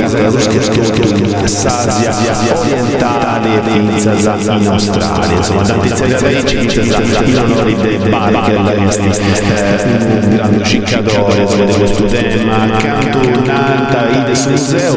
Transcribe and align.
che 0.90 1.30
la 1.30 1.46
Sasia 1.46 2.14
orientale 2.58 3.54
e 3.54 3.62
Finza 3.62 4.12
in 4.52 4.66
Australia, 4.66 5.36
insomma, 5.36 5.62
tanti 5.62 5.88
radici 5.88 6.80
in 6.80 7.38
onore 7.38 7.74
dei 7.76 7.96
Barker, 7.98 8.58
un 8.60 10.28
grande 10.28 10.64
ciccatore 10.64 11.44
di 11.44 11.72
questo 11.72 12.04
tema, 12.04 12.62
accanto 12.62 13.18
un'alta 13.18 14.08
Ides 14.10 14.46
Museo, 14.46 14.96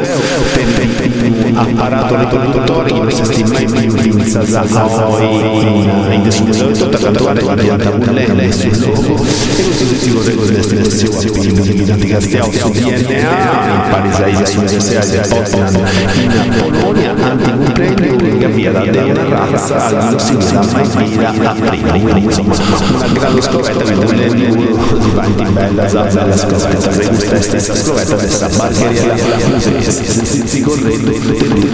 apparato 1.54 2.16
le 2.16 2.26
produttori 2.26 2.92
che 2.92 3.00
non 3.00 3.10
si 3.10 3.24
stima 3.24 3.48
mai 3.48 3.66
più 3.66 3.90
Finza 3.96 4.40
poi 4.40 5.88
Ides 6.14 6.38
Museo, 6.40 6.70
tutta 6.70 6.98
cantare 6.98 7.40
diventa 7.56 7.90
un 7.90 8.00
lemme 8.12 8.52
sul 8.52 8.78
logo, 8.78 9.16
e 9.56 9.62
questo 9.62 9.84
si 9.96 10.10
vuole 10.10 10.34
con 10.34 10.46
queste 10.46 10.76
questioni, 10.76 11.30
quindi 11.30 11.94
di 11.96 12.06
Castiao 12.06 12.50
su 12.52 12.70
DNA, 12.70 13.95
in 13.96 14.10
Palisade 14.10 14.46
sull'Università 14.46 15.04
di 15.06 15.18
Potsdam 15.28 15.74
in 16.14 16.54
Polonia, 16.58 17.14
antinucleare 17.14 18.36
che 18.38 18.46
via 18.48 18.72
da 18.72 18.82
una 18.82 19.28
razza 19.28 19.86
all'ossigena 19.86 20.64
mai 20.72 20.88
via 21.16 21.50
a 21.50 21.54
prima, 21.54 21.90
quindi 21.90 22.24
insomma 22.24 22.54
una 22.54 23.06
grande 23.06 23.42
scoperta 23.42 23.84
mentre 23.84 24.16
nel 24.16 24.36
muro 24.36 24.98
di 24.98 25.10
Vanti 25.10 25.44
Bella, 25.44 25.84
bella 25.84 26.36
scoperta, 26.36 26.92
se 26.92 27.06
questa 27.06 27.42
stessa 27.42 27.74
scoperta 27.74 28.14
questa 28.16 28.48
barcheriera 28.48 29.14
musea, 29.46 29.90
si 29.90 30.46
si 30.46 30.64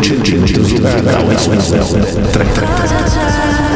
centimetro 0.01 0.65
su 0.65 0.81
Bravo, 0.81 1.39
su 1.39 1.51
333. 1.51 3.72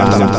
Amsterdam. 0.00 0.33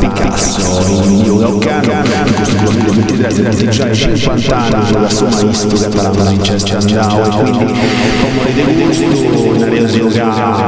50 3.95 4.57
anni 4.57 4.85
sulla 4.85 5.09
sua 5.09 5.29
Maisto 5.29 5.75
Catalano 5.77 6.13
Francesca 6.13 6.77
Andao 6.77 7.23
e 7.23 7.29
quindi 7.29 7.73
come 8.21 8.53
di 8.53 8.61
gusto 9.05 9.49
una 9.49 9.69
reazione 9.69 10.09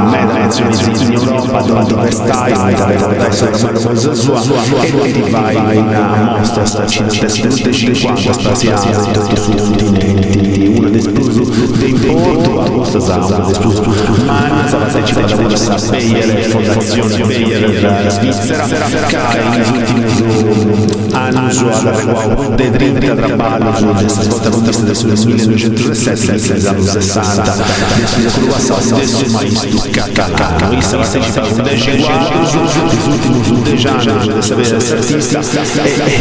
meta 0.09 0.37
nazioni 0.37 1.03
in 1.03 1.11
Europa 1.11 1.61
durante 1.61 1.93
quest'estate 1.93 2.95
da 3.17 3.27
essere 3.27 3.51
come 3.51 3.95
sua 3.95 4.41
e 4.81 4.91
quindi 4.91 5.29
vai 5.29 5.77
in 5.77 5.87
una 5.87 6.37
mostra 6.37 6.65
sta 6.65 6.87
cinantesca 6.87 7.47
tutte 7.49 7.73
50 7.73 8.33
stasera 8.33 8.79
tutto 8.79 9.35
sui 9.35 9.55
continenti 9.55 10.75
una 10.77 10.89
d'esploso 10.89 11.43
d'importo 11.43 12.61
a 12.61 12.69
questa 12.69 12.99
sala 12.99 13.37
d'esploso 13.45 13.83
Manza 14.25 14.77
partecipa 14.77 15.21
da 15.21 15.35
questa 15.43 15.75
Bayer 15.89 16.43
fondazione 16.45 17.17
Bayer 17.17 18.11
Svizzera 18.11 18.63
che 18.63 19.39
negli 19.49 19.71
ultimi 19.71 20.95
anni 21.13 21.59
alla 21.59 21.91
regola 21.91 22.55
de 22.55 22.69
dritta 22.71 23.13
tra 23.17 23.35
ballo 23.35 23.75
su 23.75 23.85
questa 23.87 24.21
svolta 24.21 24.49
contesta 24.49 24.83
del 24.83 24.95
1907 24.95 26.31
che 26.33 26.37
si 26.37 26.51
anni 26.51 26.85
60 26.85 27.55
nel 27.95 28.29
suo 28.29 28.45
passato 28.45 28.95
adesso 28.95 29.25
mai 29.31 29.49
stuccata 29.49 30.67
questa 30.67 30.97
partecipa 30.97 31.41
con 31.41 31.63
10 31.63 31.97
quadri 31.97 32.47
sull'ultimo 32.47 33.43
su 33.43 33.61
10 33.63 33.87
anni 33.87 34.27
per 34.27 34.43
sapere 34.43 34.75
essere 34.75 34.99
artista. 34.99 35.39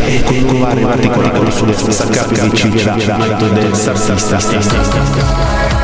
e 0.07 0.23
con 0.25 0.61
varie 0.61 0.87
particolari 0.87 1.53
sulle 1.53 1.75
stesse 1.75 2.09
capi 2.09 2.35
che 2.35 2.51
ci 2.55 2.69
viene 2.71 3.05
dato 3.05 3.49
dell'artista 3.49 4.55
You're 4.57 5.76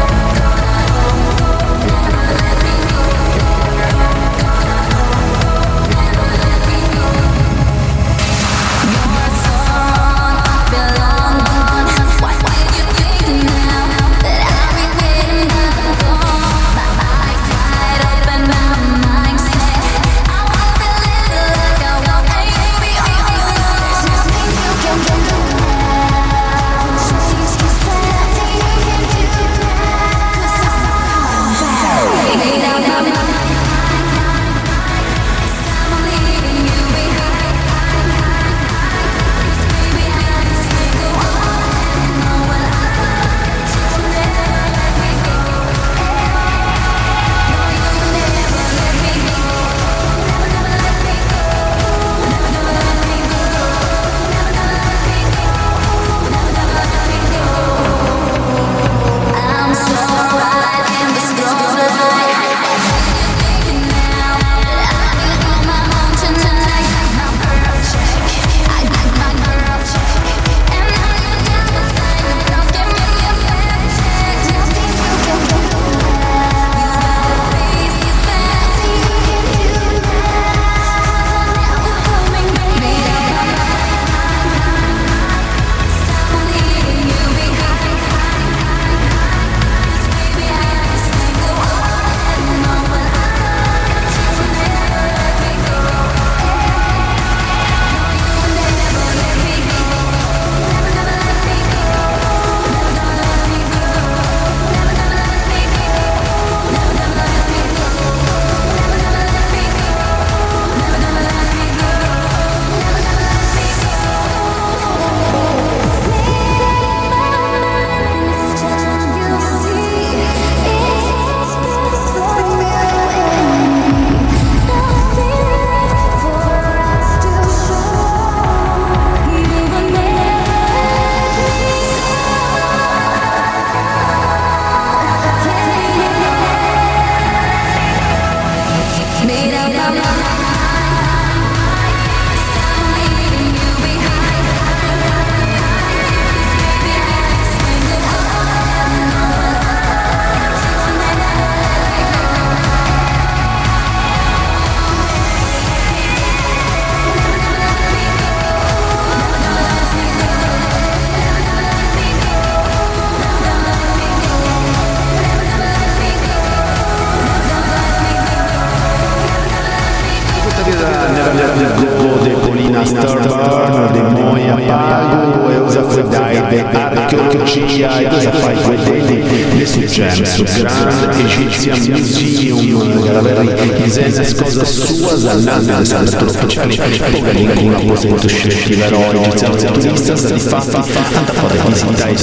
100% 186.88 188.26
scegliverò 188.26 189.12
l'inizio 189.12 190.16
soddisfatta 190.16 190.80
tanta 190.80 191.32
positività 191.32 192.06
e 192.06 192.14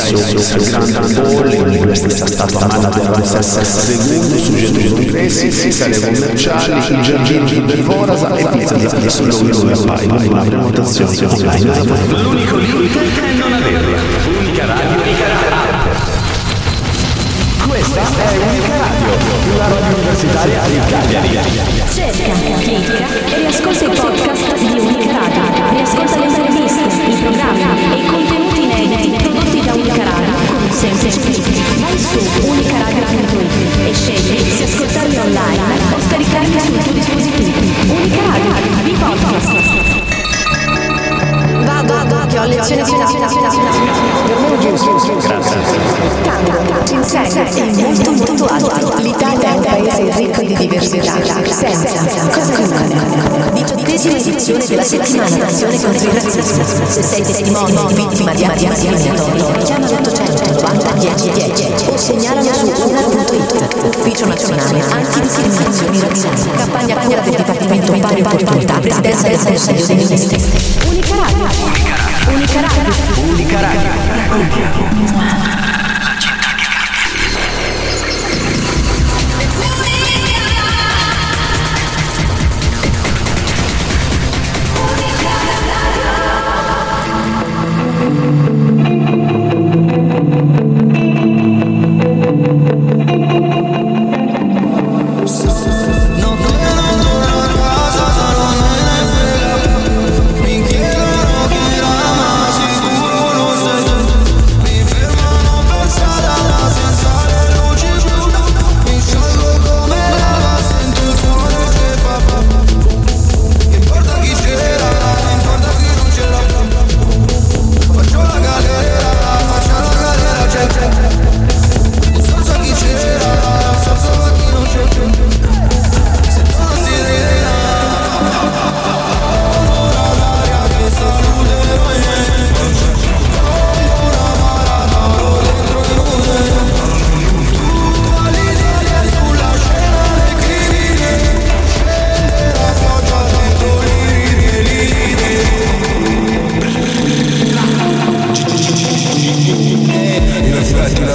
grande 0.63 1.21
bolle 1.21 1.77
questa 1.77 2.27
staffata 2.27 2.89
della 2.89 3.21
secondo 3.31 4.37
suggetto 4.37 4.79
di 4.79 5.03
ingressi 5.03 5.71
sale 5.71 5.97
commerciali 5.97 6.93
il 6.93 7.01
giardino 7.01 7.65
del 7.65 7.83
Vorasa 7.83 8.35
e 8.35 8.47
pizza 8.49 8.75
di 8.75 9.09
solo 9.09 9.37
un 9.39 9.83
paio 9.85 10.29
una 10.29 10.43
prenotazione 10.43 11.25
online 11.25 12.21
l'unico 12.21 12.57
limite 12.57 12.99
è 12.99 13.33
non 13.35 13.53
averla 13.53 14.01
unica 14.37 14.65
radio 14.65 15.01
unica 15.01 15.25
radio 15.27 16.17
questa 17.65 18.01
è 18.01 18.37
unica 18.37 18.68
la 19.57 19.67
radio 19.67 19.95
universitaria 19.97 20.61
di 20.67 20.79
Cagliari. 20.87 21.39
Cerca, 21.91 22.33
clicca 22.59 23.07
e 23.25 23.37
riascolta 23.37 23.85
i 23.85 23.89
podcast 23.89 24.55
di 24.55 24.79
Unica 24.79 25.11
Radio. 25.11 25.69
Riascolta 25.71 26.17
le 26.17 26.25
interviste, 26.25 26.83
i 27.09 27.15
programmi 27.15 27.91
e 27.91 27.97
i 27.97 28.05
contenuti 28.05 28.63
inediti 28.63 29.09
prodotti 29.21 29.61
da 29.61 29.73
Unica 29.73 30.03
Radio 30.03 30.33
con 30.47 30.61
un 30.63 30.71
semplice 30.71 31.19
clic. 31.19 31.43
Vai 31.79 31.97
su 31.97 32.19
unicaradio.it 32.47 33.87
e 33.87 33.93
scegli 33.93 34.39
se 34.55 34.63
ascoltarli 34.63 35.17
online 35.17 35.77
o 35.93 35.99
scaricarli 35.99 36.59
sul 36.59 36.77
tuo 36.77 36.91
dispositivo. 36.93 37.59
Unica 37.93 38.21
Radio, 38.21 38.51
i 38.85 38.93
podcast. 38.93 40.07
Vado, 41.65 42.25
che 42.27 42.39
ho 42.39 42.45
lezione 42.45 42.83
di 42.83 42.91
Tango, 42.91 43.27
insegna 47.09 47.63
è 47.63 47.71
molto 47.81 48.11
molto 48.11 48.45
alto. 48.45 49.01
L'Italia 49.01 49.49
è 49.49 49.55
un 49.55 50.45
di 50.45 50.53
diversità, 50.55 51.13
senza 51.43 52.27
cosa 52.27 52.53
rimane. 52.53 53.51
Diciottesima 53.53 54.17
edizione 54.17 54.65
della 54.65 54.83
settimana 54.83 55.37
d'azione 55.37 55.79
contro 55.81 56.07
il 56.07 56.13
razzismo. 56.13 56.63
Se 56.87 57.01
sei 57.01 57.23
testimone 57.23 57.77
o 57.77 57.87
vittima 57.87 58.33
di 58.33 58.45
atti 58.45 58.67
discriminatori, 58.67 59.43
chiama 59.63 59.87
l'890 59.87 60.97
1010 60.97 61.73
o 61.87 61.97
segnalalo 61.97 62.53
su 62.53 62.67
una.it, 62.87 63.95
Ufficio 63.95 64.25
Nazionale 64.27 64.79
Antidiscriminazioni. 64.79 66.51
Campagna 66.57 66.95
del 67.21 67.35
Dipartimento 67.35 67.91
Pari 67.99 68.21
Opportunità, 68.21 68.79
Presidenza 68.79 69.27
dei 69.27 69.95
Ministri. 69.95 70.37
Unica 70.87 71.15
Radio. 71.15 71.47
Unica 72.27 72.61
Radio. 72.61 72.93
Unica 73.31 73.59
radio. 73.59 73.99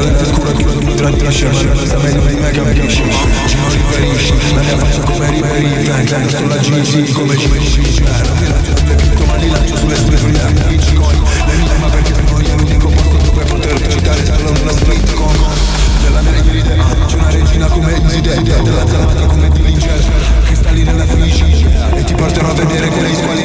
Lente 0.04 0.24
scura 0.26 0.52
che 0.52 0.64
non 0.64 0.94
tradisce 0.94 1.48
Ma 1.48 1.62
non 1.62 1.86
sa 1.86 1.96
meglio 1.98 2.20
di 2.26 2.34
me 2.34 2.50
capisci 2.50 3.02
Ci 3.46 3.56
non 3.56 3.70
riferisci. 3.70 4.34
La 4.54 4.60
mia 4.62 4.76
faccia 4.76 5.00
come 5.00 5.30
riferisci 5.30 5.84
Frank 5.84 6.30
sulla 6.30 6.56
GC 6.56 7.12
come 7.12 7.36
ci 7.36 7.48
dici 7.48 8.02
Non 8.02 8.38
mi 8.38 8.48
lancio 8.48 8.76
sulle 8.76 8.94
cripto 8.94 9.24
ma 9.24 9.34
li 9.36 9.50
lancio 9.50 9.76
sulle 9.76 9.94
espressioni 9.94 10.38
Bitcoin 10.68 11.22
Le 11.46 11.54
mie 11.56 11.78
ma 11.78 11.88
perché 11.88 12.14
sono 12.14 12.40
io 12.40 12.56
l'unico 12.56 12.88
posto 12.88 13.16
dove 13.16 13.44
poter 13.44 13.88
citare 13.88 14.24
Solo 14.24 14.50
una 14.60 14.72
street 14.72 15.12
con 15.14 15.36
Della 16.02 16.20
mia 16.20 16.52
idea 16.52 16.84
C'è 17.06 17.16
una 17.16 17.30
regina 17.30 17.66
come 17.66 18.02
Zidetta 18.06 18.62
Della 18.62 18.86
zalata 18.86 19.26
come 19.26 19.48
di 19.48 19.60
Vincenzo 19.60 20.10
Cristalli 20.44 20.82
nella 20.82 21.04
felici 21.04 21.66
E 21.94 22.04
ti 22.04 22.14
porterò 22.14 22.50
a 22.50 22.54
vedere 22.54 22.88
quelle 22.88 23.14
squali 23.14 23.43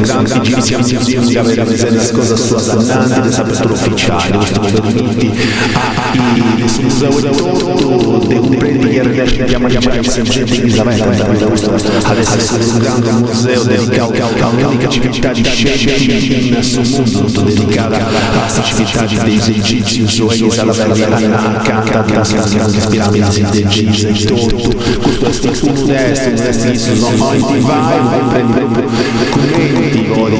vogliamo 0.00 0.26
su 0.26 0.40
questo 0.40 0.40
grande 0.40 0.44
Ci 0.44 0.62
siamo 0.62 0.86
museum 0.86 1.26
di 1.26 1.36
avere 1.36 1.64
presente 1.64 2.12
cosa 2.12 2.36
sua 2.36 2.60
dannante 2.60 3.28
Di 3.28 3.34
apertura 3.34 3.72
ufficiale 3.72 4.36
Questo 4.36 4.60
modo 4.60 4.80
di 4.80 4.92
vinti 4.92 5.26
A 5.74 6.14
I 6.14 6.68
Sul 6.68 6.84
museo 6.84 7.18
e 7.18 7.30
tutto 7.30 8.18
De 8.26 8.34
un 8.34 8.56
prendi 8.56 8.88
che 8.88 9.02
riesce 9.02 9.44
Chiama 9.44 9.68
chiama 9.68 9.90
chiama 9.90 10.10
sempre 10.10 10.44
di 10.44 10.56
Elisabetta 10.56 11.06
Da 11.06 11.46
questo 11.46 11.74
Adesso 11.74 12.56
è 12.56 12.64
un 12.64 12.78
grande 12.78 13.12
museo 13.12 13.62
dedicato 13.62 14.22
a 14.40 14.48
un'unica 14.48 14.88
civiltà 14.88 15.32
di 15.32 15.44
scienze 15.44 15.90
in 15.90 16.62
suo 16.62 16.82
mondo 16.82 17.40
dedicata 17.42 17.96
alla 17.96 18.62
civiltà 18.62 19.04
dei 19.24 19.40
egizi 19.56 20.06
Zoeis 20.06 20.58
alla 20.58 20.72
verna 20.72 21.58
accanto 21.58 21.98
a 21.98 22.02
grazie 22.02 22.86
piramidi 22.88 23.46
del 23.50 23.66
Giza 23.68 24.08
e 24.08 24.12
tutto 24.24 24.76
questo 25.18 25.50
è 25.50 25.58
uno 25.62 25.84
destro 25.84 26.30
un 26.30 26.36
destro 26.36 26.74
sono 26.76 27.16
molti 27.16 27.58
vai 27.60 27.98
prendi 28.28 28.50
commenti 28.60 29.29
o 29.29 29.29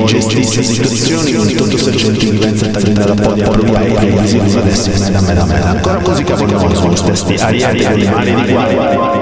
gestisci 0.05 0.63
situazioni 0.63 1.33
con 1.33 1.47
tutto 1.55 1.77
se 1.77 1.91
c'è 1.91 2.13
chi 2.13 2.31
pensa 2.39 2.67
a 2.67 2.71
tagliare 2.71 3.07
la 3.07 3.15
podia 3.15 3.49
propria 3.49 3.81
e 3.83 4.19
adesso. 4.19 4.91
meda 4.99 5.21
meda 5.21 5.45
meda 5.45 5.71
ancora 5.71 5.99
musica 6.01 6.35
vogliamo 6.35 6.75
sono 6.75 6.97
stessi 6.97 7.35
ariati 7.35 7.85
animali 7.85 8.35
di 8.35 8.53
guardia 8.53 9.20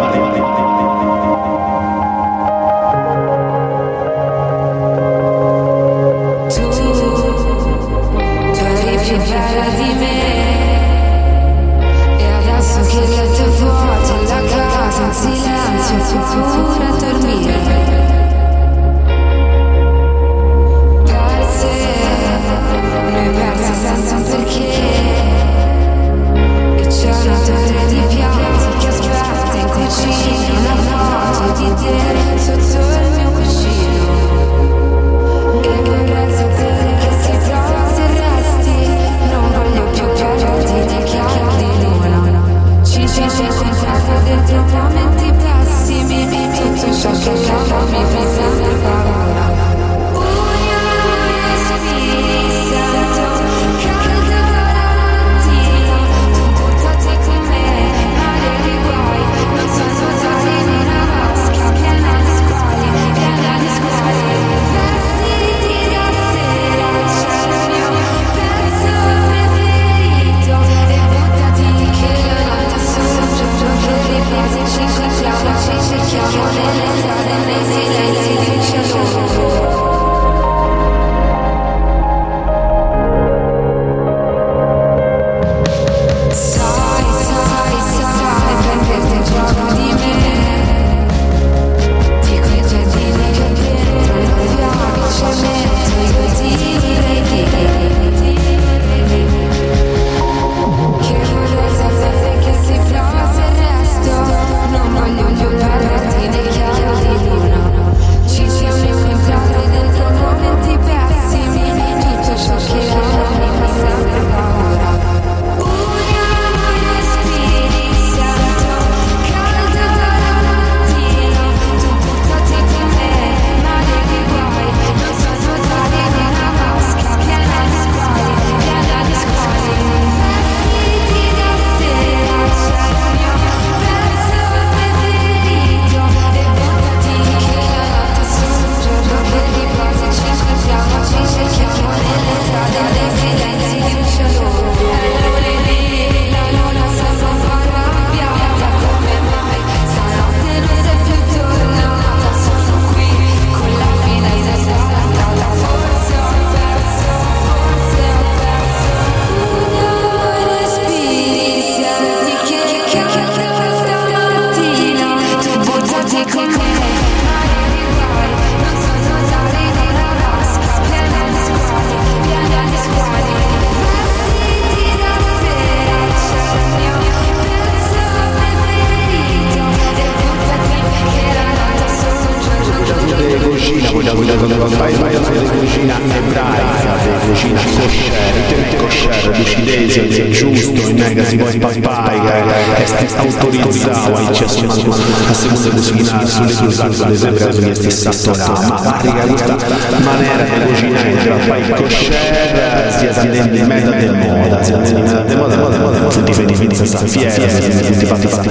manera 200.09 200.45
che 200.45 200.61
cucina 200.65 201.01
rimanere 201.03 201.03
a 201.03 201.09
in 201.09 201.19
tra 201.19 201.35
paico 201.47 201.89
share 201.89 202.91
sia 202.99 203.13
sentimento 203.13 203.91
di 203.91 204.29
moda 204.29 204.63
sentimento 204.63 205.23
di 205.23 205.35
moda 205.35 205.57
moda 205.57 205.77
moda 205.77 205.99
mezzo 205.99 206.33
felici 206.33 206.87
sta 206.87 207.07
si 207.07 207.19
tutti 207.19 207.41
in 207.41 207.53
mezzo 207.53 208.07
da 208.07 208.17
te 208.17 208.29
si 208.31 208.47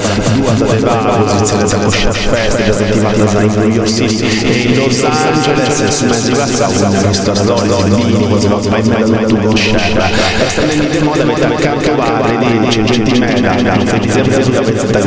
posizione 1.16 1.66
in 1.66 1.78
mezzo 1.78 2.10
festa 2.12 2.64
già 2.64 2.72
si 2.72 2.84
da 2.84 3.42
in 3.42 3.52
New 3.52 3.84
in 3.84 3.92
mezzo 3.94 4.10
e 4.40 4.74
Los 4.74 4.94
si 4.94 5.04
e 5.04 5.90
in 5.90 6.06
mezzo 6.06 6.32
passato 6.32 6.84
in 6.84 6.90
mezzo 6.90 7.94
di 7.94 8.02
vino 8.04 8.38
si 8.38 8.48
va 8.48 8.78
in 8.78 8.86
mezzo 8.86 9.14
a 9.14 9.24
tuo 9.24 9.56
share 9.56 10.10
e 10.38 10.48
sta 10.48 10.62
di 10.62 10.98
moda 10.98 11.24
mette 11.24 11.44
a 11.44 11.50
campo 11.50 11.94
barri 11.94 12.38
di 12.38 12.72
sentimento 12.72 13.62
non 13.62 13.86
felice 13.86 14.42
sulla 14.42 14.60
pensata 14.60 14.98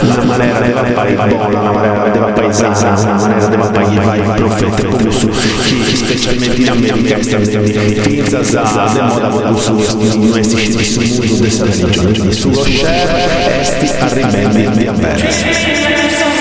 una 0.00 0.24
maniera 0.24 0.60
della 0.60 0.82
paibola 0.82 1.58
una 1.60 1.72
maniera 1.72 2.08
della 2.08 2.26
paesana 2.26 3.00
una 3.00 3.14
maniera 3.14 3.46
della 3.46 3.70
paibola 3.70 4.32
profeta 4.34 4.84
come 4.86 5.10
su 5.10 5.28
chi 5.28 5.79
specialmente 5.94 6.60
in 6.60 6.90
Afghanistan, 6.90 7.42
Pinza 8.02 8.44
zade, 8.44 9.02
moda 9.02 9.28
pokusu 9.28 9.74
domestici 9.96 10.84
su 10.84 11.00
mudu 11.00 11.36
dessa 11.40 11.64
religione. 11.64 12.32
Sullo 12.32 12.64
share 12.64 13.60
esti 13.60 13.86
arrivendi 13.98 14.68
di 14.76 14.86
avversi. 14.86 16.39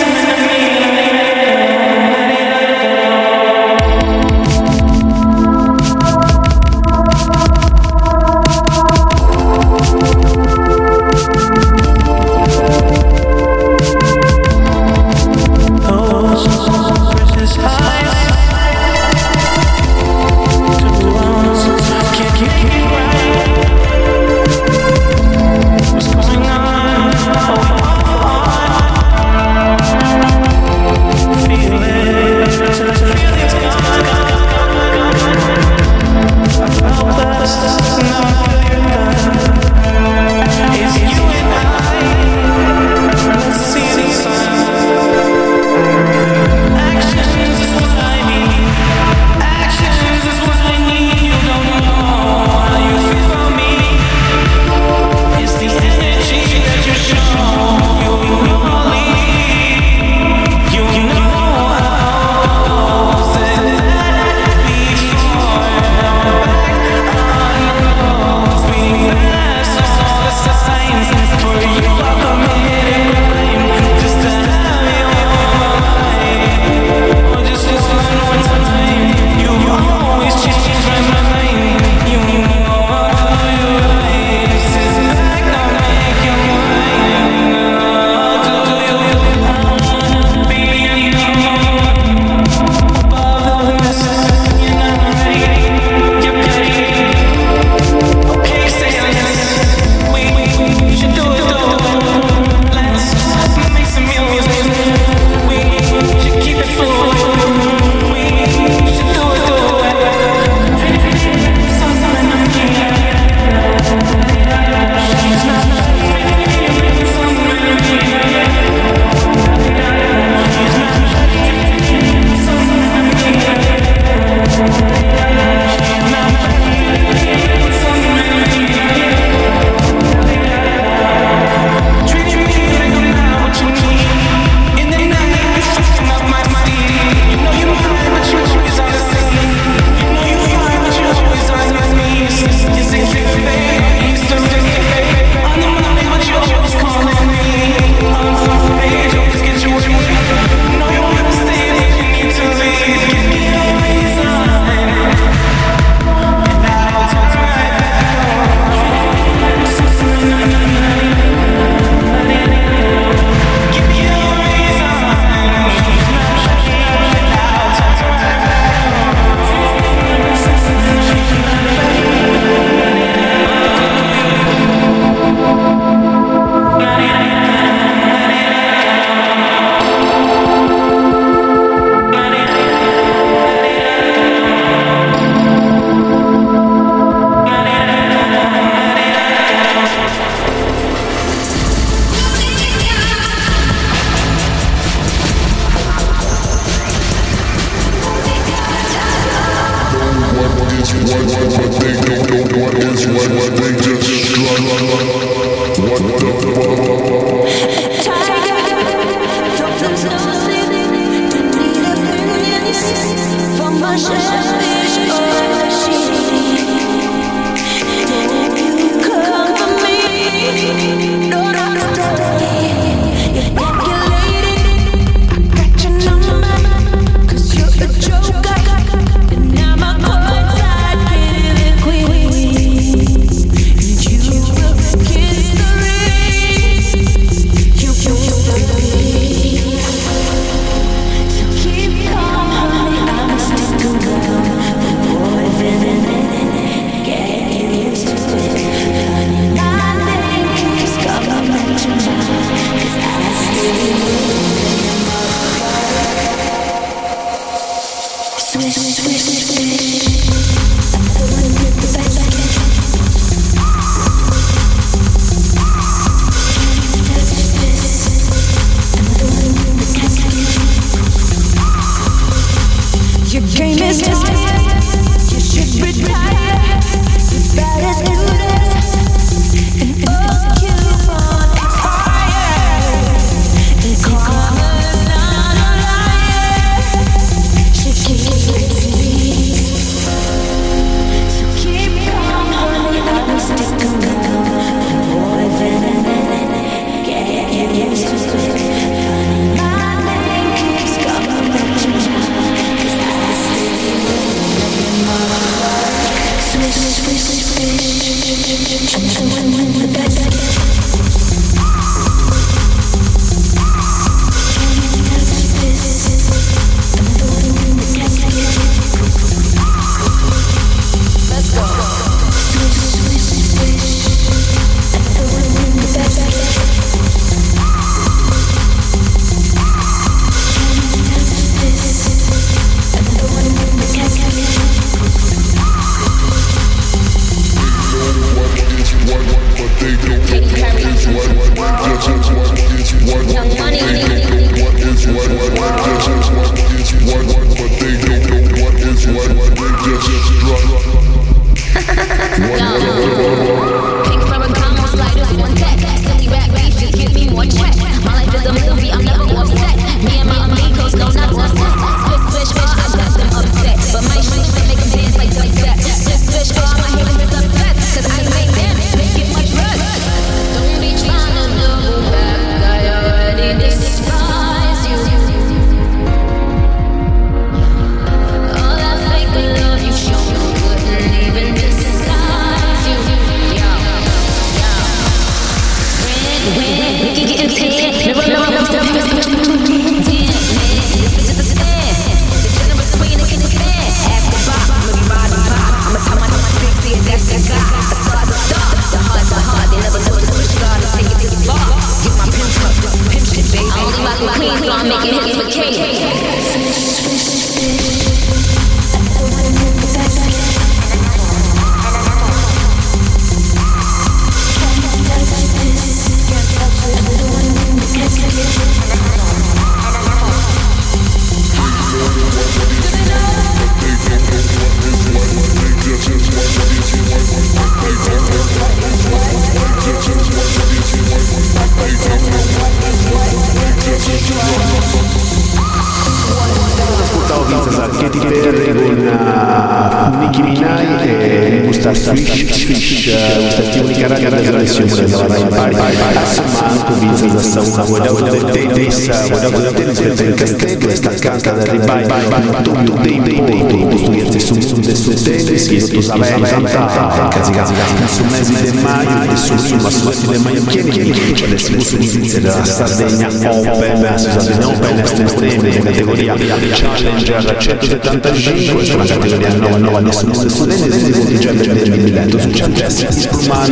nessuno 459.49 459.89
su 459.89 460.03
Vasilemaja 460.03 460.61
Kjenić, 460.61 461.41
adesso 461.43 461.71
il 461.71 461.83
Svizzera 461.83 462.51
della 462.51 462.65
Sardegna 462.65 463.27
Open, 463.27 464.17
Sardegna 464.17 464.67
Open 464.67 464.99
estreme, 464.99 465.79
categoria 465.79 466.35
Challenger 466.35 467.57
175, 467.57 468.85
sulla 468.85 469.05
categoria 469.05 469.53
99 469.53 470.01
nessuno 470.01 470.33
sessanese, 470.33 470.87
esecutivo 470.87 471.23
di 471.23 471.39
Gember 471.39 471.73
del 471.73 471.99
Mileto, 471.99 472.39
su 472.39 472.51
Cialdessi, 472.51 473.07
Spurman, 473.09 473.69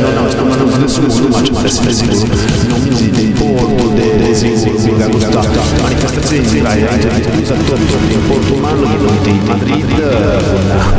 non 0.00 0.16
ha 0.16 0.30
Spurman, 0.30 0.58
non 0.58 0.72
ha 0.72 0.76
nessuno, 0.76 1.28
ma 1.28 1.40
c'è 1.40 1.68
Spurman, 1.68 2.28
non 2.68 2.80
mi 2.82 2.96
si 2.96 3.10
molto 3.52 3.88
dell'eseguita 3.88 5.08
questa 5.08 5.40
manifestazione 5.80 6.48
di 6.48 6.60
Brian 6.60 6.98
di 6.98 7.44
supporto 7.44 8.54
umano 8.54 8.84
di 8.84 8.96
Monte 8.96 9.28
in 9.28 9.42
Madrid 9.44 9.88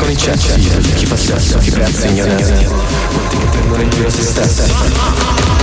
con 0.00 0.10
i 0.10 0.16
cessi 0.16 0.58
chi 0.94 1.04
fa 1.04 1.16
sesso, 1.16 1.58
chi 1.58 1.70
prende 1.70 1.90
pensa 1.90 2.06
ignoranza 2.08 2.54
Molti 3.12 3.36
che 3.36 3.44
prendono 3.46 3.82
in 3.82 3.90
giro 3.90 4.10
se 4.10 4.22
stessa 4.22 5.59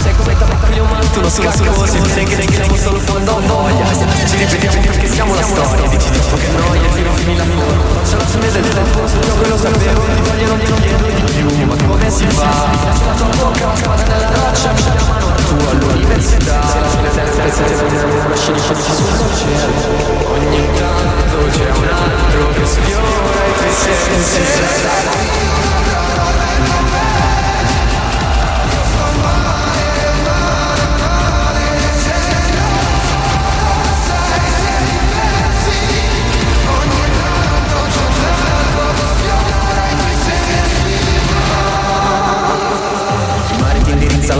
sei 0.00 0.14
come 0.16 0.36
tabacco 0.36 0.82
umano, 0.82 1.04
tu 1.12 1.20
non 1.20 1.30
sono 1.30 1.50
scorsi 1.52 1.98
Viene 2.00 2.24
che 2.24 2.36
reghiamo 2.36 2.76
solo 2.76 3.00
quando 3.06 3.32
ho 3.32 3.40
voglia. 3.40 3.84
Ci 4.26 4.36
ripetiamo 4.36 4.80
perché 4.86 5.06
siamo 5.08 5.34
la 5.34 5.42
storia. 5.42 5.88
Dici 5.88 6.10
tipo 6.10 6.36
che 6.36 6.48
noia, 6.48 6.88
tiro 6.94 7.12
fini 7.12 7.36
la 7.36 7.44
forma 7.44 7.82
Faccio 8.02 8.16
la 8.16 8.24
fine 8.24 8.50
del 8.50 8.68
tempo, 8.68 8.98
io 9.00 9.34
quello 9.34 9.56
sapevo 9.58 10.00
Ti 10.00 10.20
voglio 10.22 10.46
non 10.48 10.58
ti 10.58 10.72
chiedo 10.80 11.06
di 11.06 11.22
più, 11.22 11.66
ma 11.66 11.76
come 11.86 12.10
si 12.10 12.26
fa? 12.28 12.70
C'è 12.94 13.04
la 13.04 13.12
tua 13.12 13.26
bocca, 13.26 13.64
una 13.66 13.76
spada 13.76 14.02
nella 14.04 14.30
roccia 14.30 14.72
Mi 14.72 14.82
la 14.82 15.38
tu 15.50 15.56
all'università. 15.68 16.66
Sei 16.70 16.80
la 16.80 16.88
fine 16.88 17.10
della 17.10 17.30
stessa, 17.30 17.66
sei 17.66 17.76
la 17.76 17.98
fine 17.98 18.22
della 18.22 18.36
scelta 18.36 18.74
Ci 18.74 18.92
sono 18.92 19.34
cielo 19.36 20.30
Ogni 20.32 20.68
tanto 20.78 21.36
c'è 21.50 21.70
un 21.70 21.88
altro 21.88 22.48
che 22.54 22.66
sfiora 22.66 23.06
i 23.06 23.52
tuoi 23.56 23.72
sensi 23.72 25.59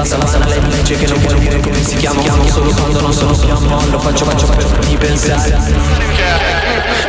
la 0.01 0.07
sala 0.07 0.46
lei 0.46 0.61
mi 0.61 0.70
legge 0.70 0.96
che 0.96 1.07
non 1.07 1.20
puoi 1.20 1.38
dire 1.38 1.61
come 1.61 1.82
si 1.84 1.96
chiama 1.96 2.22
Chiamo 2.22 2.46
solo 2.46 2.70
quando 2.70 3.01
non 3.01 3.12
sono 3.12 3.36
più 3.36 3.55
mondo 3.68 3.98
Faccio 3.98 4.24
faccio 4.24 4.46
per 4.46 4.64
farmi 4.64 4.96
pensare 4.96 5.59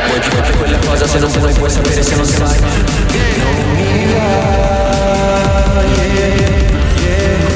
Vuoi 0.06 0.20
più 0.20 0.40
che 0.42 0.52
quella 0.58 0.78
cosa 0.78 1.06
se 1.06 1.18
non 1.18 1.30
vuoi 1.30 1.52
puoi 1.54 1.70
sapere 1.70 2.02
se 2.02 2.16
non 2.16 2.26
sai 2.26 2.60
Non 2.60 3.74
mi 3.74 4.12
va 4.12 5.82
yeah, 5.96 6.04
yeah, 6.04 6.34
yeah. 6.36 7.51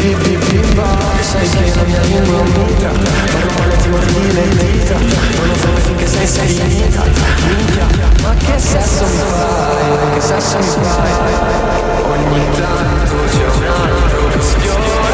bim 0.00 0.18
bim 0.24 0.40
bim 0.40 0.74
bam 0.76 0.98
Sai 1.20 1.48
che 1.48 1.74
la 1.74 1.82
mia 1.82 2.00
lingua 2.00 2.38
è 2.38 2.40
unita 2.40 2.88
Parlo 2.88 3.52
male 3.58 3.76
ti 3.76 3.88
mordi 3.88 4.32
le 4.32 4.48
dita 4.48 4.96
Non 4.96 5.46
lo 5.46 5.54
farò 5.54 5.76
finché 5.76 6.06
sei 6.06 6.26
finita 6.26 7.02
Minchia, 7.46 7.86
ma 8.22 8.34
che 8.34 8.58
sesso 8.58 9.04
mi 9.04 9.18
fai? 9.18 10.12
Che 10.14 10.20
sesso 10.20 10.58
mi 10.58 10.64
fai? 10.64 11.12
Ogni 12.10 12.46
tanto 12.56 13.16
c'è 13.30 13.46
un 13.46 13.64
altro 13.64 14.28
che 14.28 14.40
sfiora 14.40 15.09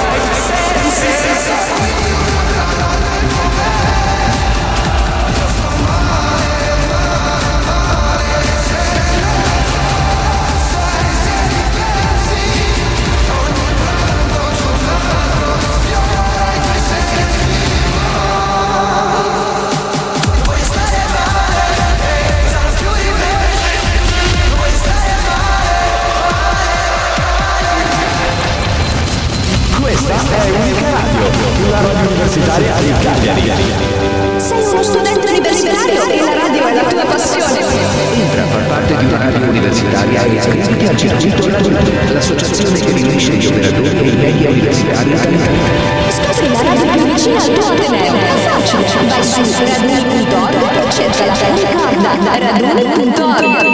raduni.org 49.59 50.90
cerca 50.92 51.24
la 51.24 51.54
ricorda 51.54 52.11
raduni.org. 52.38 53.64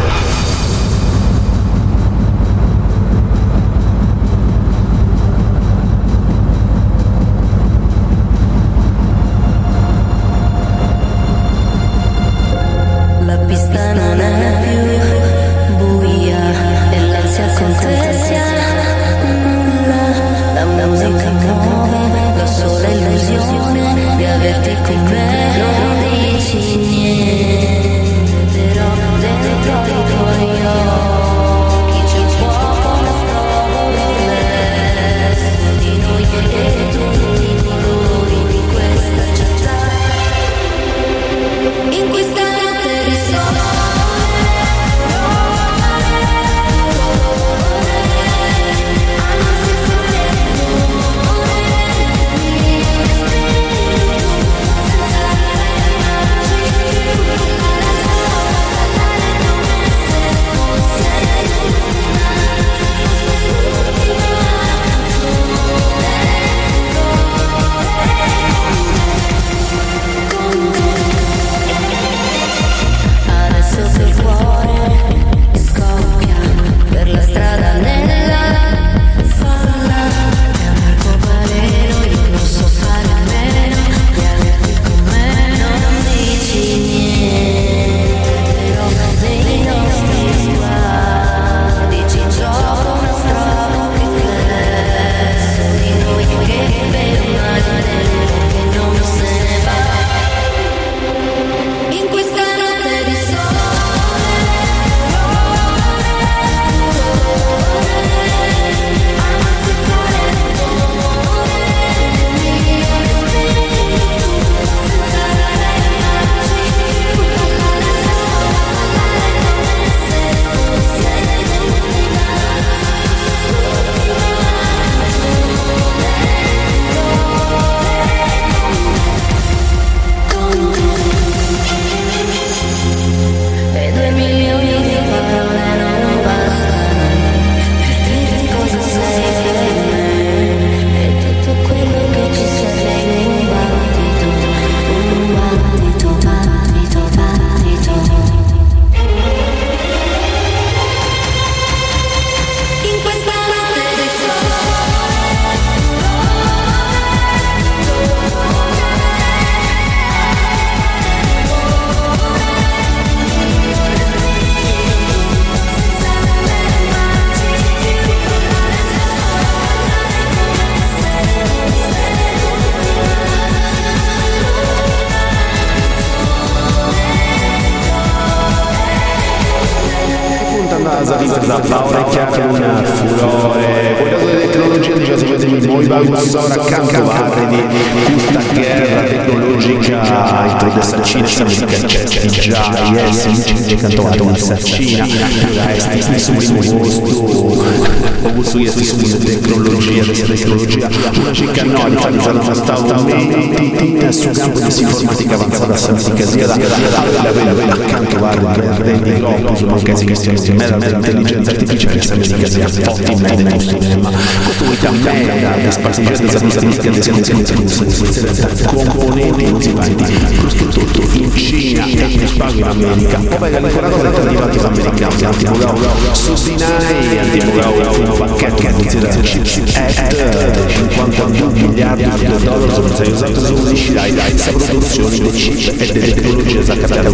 America 223.04 223.38
poi 223.38 223.56
ancora 223.56 223.90
cosa 223.90 224.08
arrivati 224.08 224.58
gli 224.58 224.66
americani 224.66 225.24
antibogao 225.24 225.78
su 226.14 226.36
Sinai 226.36 227.18
antibogao 227.18 228.00
un 228.00 228.18
pacchetto 228.18 228.56
che 228.56 228.72
considera 228.72 229.14
chips 229.22 229.76
Act 229.76 230.68
52 230.68 231.52
miliardi 231.54 232.04
di 232.04 232.26
dollari 232.26 232.74
sono 232.74 232.88
stati 232.88 233.12
usati 233.12 233.46
su 233.46 233.66
riuscirai 233.66 234.14
questa 234.14 234.52
produzione 234.52 235.18
dei 235.18 235.32
chip 235.32 235.82
e 235.82 235.92
delle 235.92 236.14
tecnologie 236.14 236.64
capitale 236.64 237.08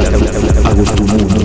a 0.61 0.73
questo 0.73 1.03
mondo 1.05 1.39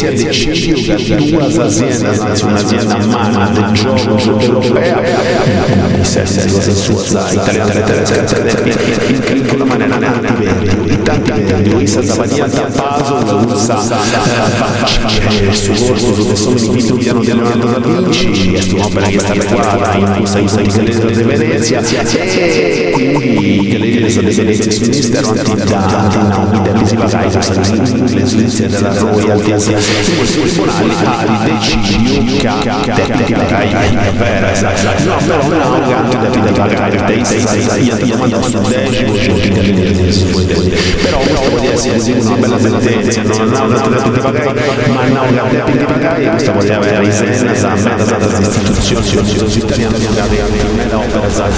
di 0.00 0.06
Venezia 0.06 0.20
decidiu 0.20 0.74
che 0.74 1.14
due 1.30 1.62
aziende 1.62 2.34
su 2.34 2.46
un'azienda 2.46 2.96
mana 3.06 3.48
del 3.50 3.70
gioco 3.72 4.40
europea 4.40 5.00
di 5.94 6.04
sesse 6.04 6.46
cose 6.48 6.74
sua 6.74 7.30
italiana 7.30 7.72
in 7.74 9.46
quella 9.46 9.64
maniera 9.64 9.98
tanti 9.98 10.44
verdi 10.44 11.02
tanti 11.02 11.30
verdi 11.32 11.70
questa 11.70 12.02
zavadiata 12.02 12.62
puzzle 12.62 13.52
usa 13.52 13.78
su 15.50 15.72
corso 15.72 16.14
su 16.14 16.26
questo 16.26 16.50
invito 16.50 16.94
piano 16.94 17.20
di 17.20 17.26
Leonardo 17.26 17.66
da 17.66 17.78
Vinci 17.78 18.54
è 18.54 18.62
un'opera 18.72 19.06
che 19.06 19.18
sta 19.18 19.32
recuada 19.32 19.94
in 19.94 20.14
questa 20.16 20.38
isla 20.38 20.60
di 20.62 20.68
Galileo 20.68 21.10
di 21.10 21.22
Venezia 21.22 21.80
e 21.82 23.12
quindi 23.12 23.68
Galileo 23.68 24.22
di 24.22 24.34
Venezia 24.34 24.70
sul 24.70 24.88
ministero 24.88 25.30
antidati 25.30 26.16
no, 26.16 26.60
di 26.62 26.78
visiva 26.78 27.06
causa 27.06 27.38
le 27.40 28.24
slizie 28.24 28.68
della 28.68 28.94
royalty 28.98 29.50
in 29.50 29.58
questo 29.90 30.40
tribunale 30.40 30.94
ha 31.04 31.24
il 31.24 31.58
decidio 31.58 32.22
che 32.26 32.48
no 35.04 35.16
però 35.26 35.48
no 35.48 36.08
che 36.08 36.18
debiti 36.18 36.52
pagai 36.52 37.04
dei 37.06 37.24
sei 37.24 37.84
io 37.84 37.96
ti 37.96 38.10
domando 38.10 38.42
su 38.42 38.60
decimo 38.60 39.12
di 39.12 39.50
però 41.02 41.18
questo 41.18 41.48
vuol 41.48 41.60
dire 41.60 41.76
sia 41.76 41.94
una 42.20 42.36
bella 42.36 42.58
sentenza 42.58 43.22
non 43.22 43.54
ha 43.54 43.62
una 43.64 43.88
debiti 43.88 44.20
pagai 44.20 44.90
ma 44.90 45.20
ha 45.20 45.22
una 45.22 45.42
debiti 45.42 45.84
pagai 45.84 46.28
questo 46.30 46.52
vuol 46.52 46.64
dire 46.64 46.74
avere 46.76 47.06
i 47.06 47.12
senza 47.12 47.54
zamma 47.54 47.94
da 47.94 48.04
da 48.04 48.38
istituzioni 48.38 49.56
italiane 49.56 49.98
di 49.98 50.06
andare 50.06 50.36
in 50.36 50.94
opera 50.94 51.30
za 51.30 51.48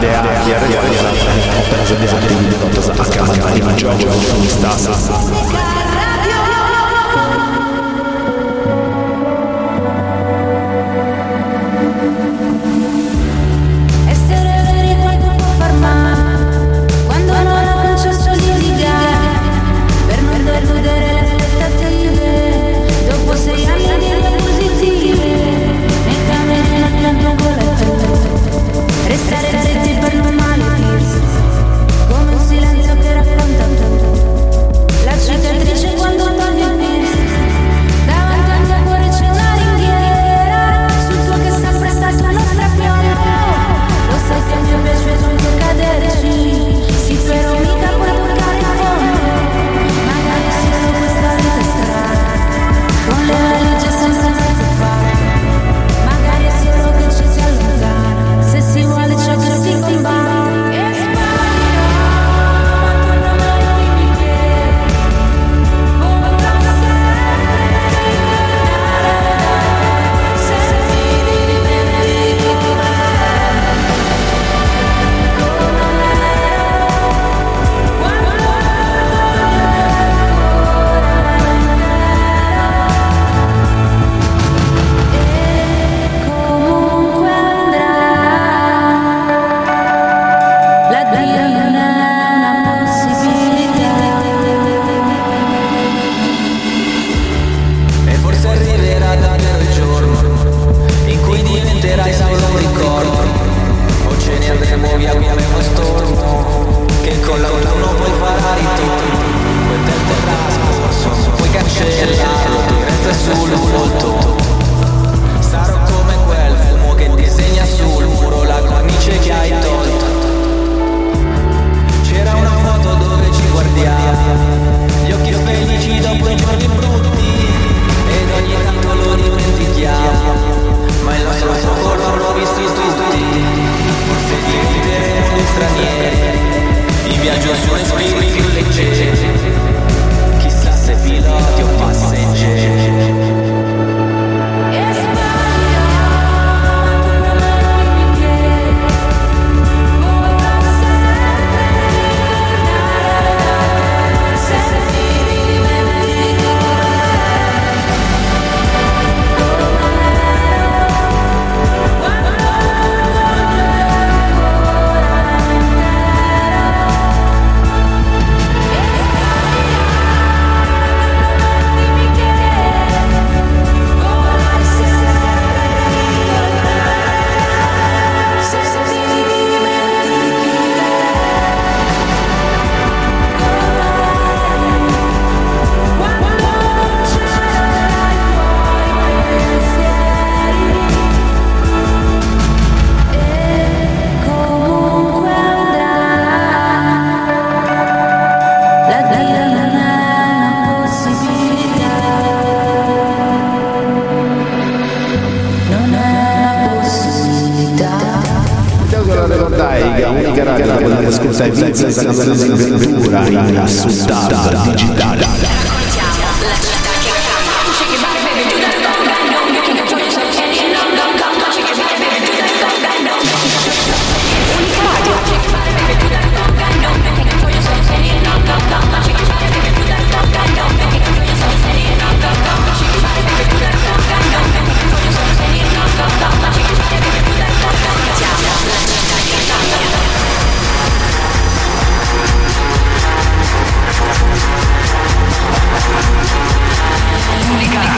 de 0.00 0.14
arti 0.14 0.50
opera 0.50 1.84
za 1.84 1.94
de 1.94 2.08
arti 2.08 2.34
di 2.34 2.56
cosa 2.74 2.92
a 2.96 3.04
cama 3.04 3.50
di 3.50 3.74
gioco 3.74 4.14
di 4.40 4.48
stassa 4.48 5.32
Essere 5.52 5.81